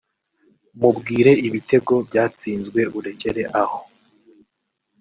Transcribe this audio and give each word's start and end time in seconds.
mubwire 0.79 1.31
ibitego 1.47 1.93
byatsinzwe 2.07 2.81
urekere 2.97 3.43
aho 3.61 3.79